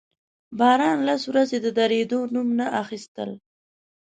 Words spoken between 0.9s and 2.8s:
لس ورځې د درېدو نوم نه